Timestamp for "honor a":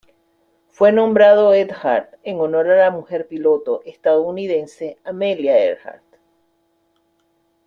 2.39-2.75